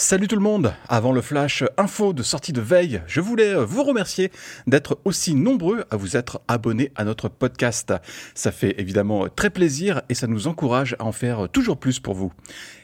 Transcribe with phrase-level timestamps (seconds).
[0.00, 3.84] Salut tout le monde Avant le flash info de sortie de veille, je voulais vous
[3.84, 4.32] remercier
[4.66, 7.92] d'être aussi nombreux à vous être abonnés à notre podcast.
[8.34, 12.14] Ça fait évidemment très plaisir et ça nous encourage à en faire toujours plus pour
[12.14, 12.32] vous.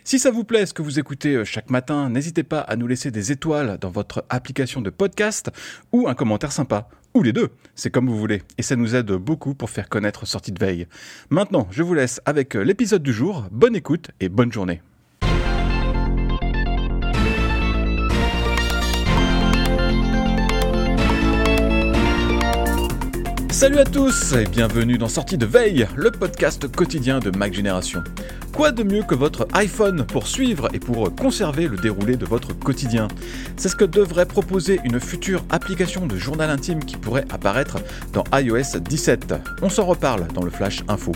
[0.05, 3.11] Si ça vous plaît ce que vous écoutez chaque matin, n'hésitez pas à nous laisser
[3.11, 5.50] des étoiles dans votre application de podcast
[5.92, 6.91] ou un commentaire sympa.
[7.14, 8.42] Ou les deux, c'est comme vous voulez.
[8.59, 10.87] Et ça nous aide beaucoup pour faire connaître Sortie de Veille.
[11.31, 13.47] Maintenant, je vous laisse avec l'épisode du jour.
[13.50, 14.83] Bonne écoute et bonne journée.
[23.56, 28.05] Salut à tous et bienvenue dans Sortie de Veille, le podcast quotidien de Mac Génération.
[28.53, 32.53] Quoi de mieux que votre iPhone pour suivre et pour conserver le déroulé de votre
[32.53, 33.09] quotidien?
[33.56, 37.78] C'est ce que devrait proposer une future application de journal intime qui pourrait apparaître
[38.12, 39.34] dans iOS 17.
[39.62, 41.12] On s'en reparle dans le Flash Info.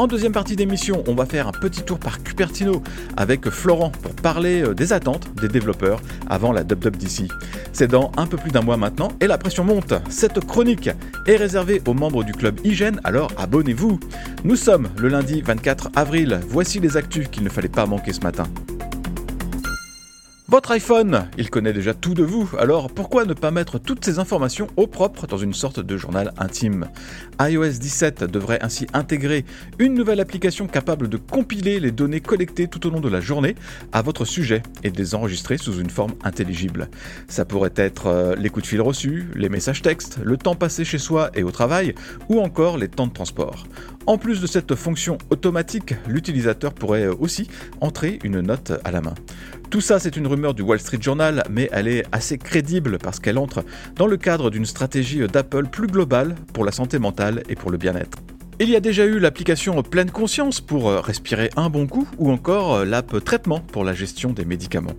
[0.00, 2.82] En deuxième partie d'émission, on va faire un petit tour par Cupertino
[3.18, 7.28] avec Florent pour parler euh, des attentes des développeurs avant la WWDC.
[7.74, 9.92] C'est dans un peu plus d'un mois maintenant et la pression monte.
[10.08, 10.88] Cette chronique
[11.26, 14.00] est réservée aux membres du club Hygiène, alors abonnez-vous.
[14.42, 16.40] Nous sommes le lundi 24 avril.
[16.48, 18.44] Voici les actus qu'il ne fallait pas manquer ce matin.
[20.50, 24.18] Votre iPhone, il connaît déjà tout de vous, alors pourquoi ne pas mettre toutes ces
[24.18, 26.88] informations au propre dans une sorte de journal intime?
[27.40, 29.44] iOS 17 devrait ainsi intégrer
[29.78, 33.54] une nouvelle application capable de compiler les données collectées tout au long de la journée
[33.92, 36.90] à votre sujet et de les enregistrer sous une forme intelligible.
[37.28, 40.84] Ça pourrait être euh, les coups de fil reçus, les messages textes, le temps passé
[40.84, 41.94] chez soi et au travail,
[42.28, 43.68] ou encore les temps de transport.
[44.06, 47.46] En plus de cette fonction automatique, l'utilisateur pourrait aussi
[47.80, 49.14] entrer une note à la main.
[49.70, 53.20] Tout ça, c'est une rumeur du Wall Street Journal, mais elle est assez crédible parce
[53.20, 53.64] qu'elle entre
[53.96, 57.78] dans le cadre d'une stratégie d'Apple plus globale pour la santé mentale et pour le
[57.78, 58.18] bien-être.
[58.62, 62.30] Il y a déjà eu l'application Pleine Conscience pour euh, respirer un bon coup ou
[62.30, 64.92] encore euh, l'app Traitement pour la gestion des médicaments.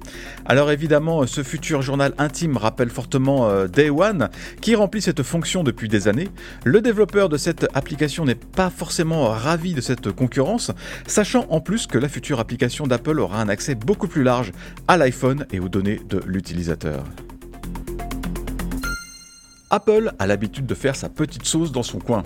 [0.47, 4.29] Alors évidemment, ce futur journal intime rappelle fortement euh, Day One
[4.61, 6.29] qui remplit cette fonction depuis des années.
[6.63, 10.72] Le développeur de cette application n'est pas forcément ravi de cette concurrence,
[11.05, 14.53] sachant en plus que la future application d'Apple aura un accès beaucoup plus large
[14.88, 17.03] à l'iPhone et aux données de l'utilisateur.
[19.72, 22.24] Apple a l'habitude de faire sa petite sauce dans son coin.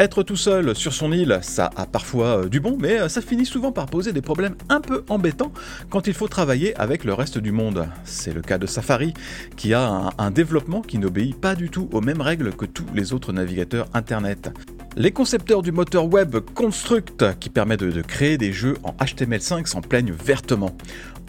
[0.00, 3.20] Être tout seul sur son île, ça a parfois euh, du bon, mais euh, ça
[3.20, 5.52] finit souvent par poser des problèmes un peu embêtants
[5.88, 7.86] quand il faut travailler avec le reste du monde.
[8.04, 9.14] C'est le cas de Safari,
[9.56, 13.12] qui a un, développement qui n'obéit pas du tout aux mêmes règles que tous les
[13.12, 14.50] autres navigateurs Internet.
[14.96, 19.82] Les concepteurs du moteur web Construct, qui permet de créer des jeux en HTML5, s'en
[19.82, 20.74] plaignent vertement.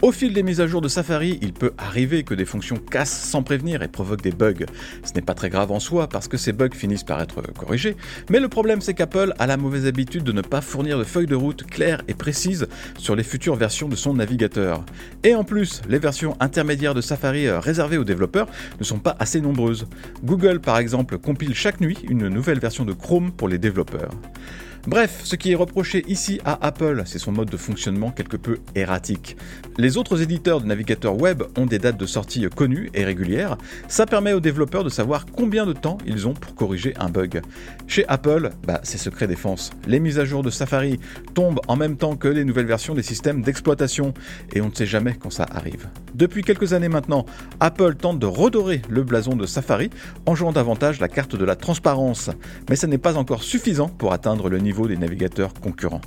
[0.02, 3.22] Au fil des mises à jour de Safari, il peut arriver que des fonctions cassent
[3.22, 4.66] sans prévenir et provoquent des bugs.
[5.04, 7.96] Ce n'est pas très grave en soi parce que ces bugs finissent par être corrigés,
[8.28, 11.26] mais le problème c'est qu'Apple a la mauvaise habitude de ne pas fournir de feuilles
[11.26, 12.66] de route claires et précises
[12.98, 14.84] sur les futures versions de son navigateur.
[15.22, 18.48] Et en plus, les versions intermédiaires de Safari euh, réservées aux développeurs
[18.80, 19.86] ne sont pas assez nombreuses.
[20.24, 24.10] Google par exemple compile chaque nuit une nouvelle version de Chrome pour les développeurs.
[24.88, 28.58] Bref, ce qui est reproché ici à Apple, c'est son mode de fonctionnement quelque peu
[28.74, 29.36] erratique.
[29.78, 34.06] Les autres éditeurs de navigateurs web ont des dates de sortie connues et régulières, ça
[34.06, 37.42] permet aux développeurs de savoir combien de temps ils ont pour corriger un bug.
[37.86, 39.70] Chez Apple, bah, c'est secret défense.
[39.86, 40.98] Les mises à jour de Safari
[41.32, 44.14] tombent en même temps que les nouvelles versions des systèmes d'exploitation,
[44.52, 45.88] et on ne sait jamais quand ça arrive.
[46.16, 47.24] Depuis quelques années maintenant,
[47.60, 49.90] Apple tente de redorer le blason de Safari
[50.26, 52.30] en jouant davantage la carte de la transparence,
[52.68, 56.00] mais ce n'est pas encore suffisant pour atteindre le niveau des navigateurs concurrents.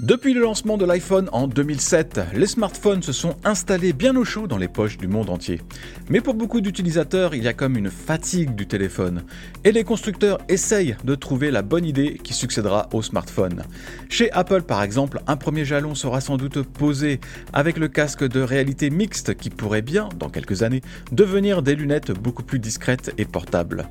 [0.00, 4.46] Depuis le lancement de l'iPhone en 2007, les smartphones se sont installés bien au chaud
[4.46, 5.62] dans les poches du monde entier.
[6.10, 9.24] Mais pour beaucoup d'utilisateurs, il y a comme une fatigue du téléphone.
[9.64, 13.62] Et les constructeurs essayent de trouver la bonne idée qui succédera au smartphone.
[14.10, 17.18] Chez Apple par exemple, un premier jalon sera sans doute posé
[17.54, 22.10] avec le casque de réalité mixte qui pourrait bien, dans quelques années, devenir des lunettes
[22.10, 23.88] beaucoup plus discrètes et portables.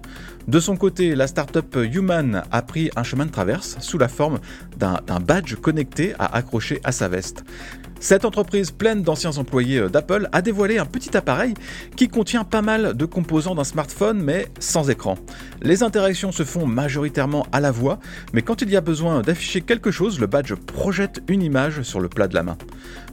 [0.48, 4.40] De son côté, la startup Human a pris un chemin de traverse sous la forme
[4.78, 7.44] d'un badge connecté à accrocher à sa veste.
[8.06, 11.56] Cette entreprise pleine d'anciens employés euh, d'Apple a dévoilé un petit appareil
[11.96, 15.18] qui contient pas mal de composants d'un smartphone mais sans écran.
[15.63, 17.98] Les interactions se font majoritairement à la voix,
[18.31, 22.00] mais quand il y a besoin d'afficher quelque chose, le badge projette une image sur
[22.00, 22.60] le plat de la main.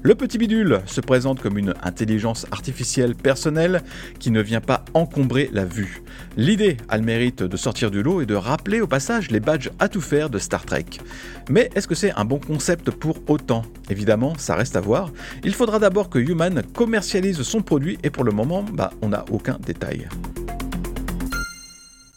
[0.03, 3.83] Le petit bidule se présente comme une intelligence artificielle personnelle
[4.19, 6.03] qui ne vient pas encombrer la vue.
[6.37, 9.71] L'idée a le mérite de sortir du lot et de rappeler au passage les badges
[9.79, 10.85] à tout faire de Star Trek.
[11.49, 13.63] Mais est-ce que c'est un bon concept pour autant?
[13.89, 14.82] Évidemment, ça reste à
[15.45, 19.25] Il faudra d'abord que Human commercialise son produit et pour le moment, bah, on n'a
[19.31, 20.09] aucun détail.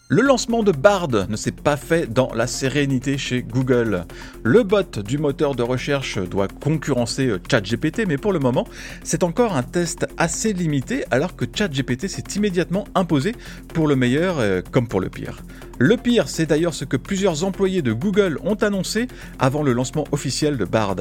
[0.08, 4.04] Le lancement de Bard ne s'est pas fait dans la sérénité chez Google.
[4.44, 8.68] Le bot du moteur de recherche doit concurrencer ChatGPT, mais pour le moment,
[9.02, 13.34] c'est encore un test assez limité alors que ChatGPT s'est immédiatement imposé
[13.74, 15.42] pour le meilleur euh, comme pour le pire.
[15.78, 19.08] Le pire, c'est d'ailleurs ce que plusieurs employés de Google ont annoncé
[19.38, 20.96] avant le lancement officiel de Bard.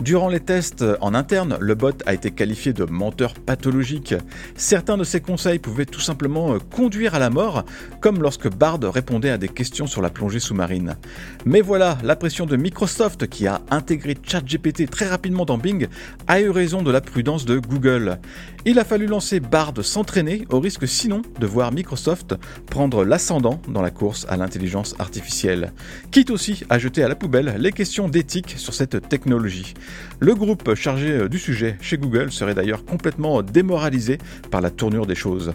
[0.00, 4.14] Durant les tests en interne, le bot a été qualifié de menteur pathologique.
[4.56, 7.64] Certains de ses conseils pouvaient tout simplement euh, conduire à la mort,
[8.00, 10.96] comme lorsque Bard répondait à des questions sur la plongée sous-marine.
[11.44, 15.88] Mais voilà, la pression de Microsoft, qui a intégré ChatGPT très rapidement dans Bing,
[16.26, 18.18] a eu raison de la prudence de Google.
[18.64, 22.34] Il a fallu lancer Bard s'entraîner, au risque sinon de voir Microsoft
[22.68, 25.72] prendre l'ascendant dans la course à l'intelligence artificielle,
[26.10, 29.74] quitte aussi à jeter à la poubelle les questions d'éthique sur cette technologie.
[30.18, 34.18] Le groupe chargé euh, du sujet chez Google serait d'ailleurs complètement démoralisé
[34.50, 35.54] par la tournure des choses.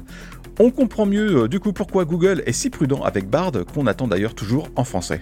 [0.59, 4.07] On comprend mieux euh, du coup pourquoi Google est si prudent avec Bard qu'on attend
[4.07, 5.21] d'ailleurs toujours en français.